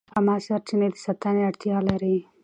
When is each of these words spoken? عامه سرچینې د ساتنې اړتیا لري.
عامه 0.15 0.35
سرچینې 0.45 0.87
د 0.91 0.95
ساتنې 1.05 1.41
اړتیا 1.49 1.77
لري. 1.89 2.15